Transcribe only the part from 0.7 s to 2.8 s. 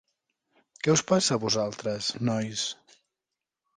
Què us passa a vosaltres, nois?